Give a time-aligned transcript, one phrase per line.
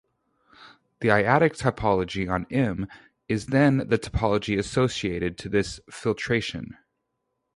[1.01, 2.87] The "I-adic topology" on "M"
[3.29, 6.75] is then the topology associated to this filtration.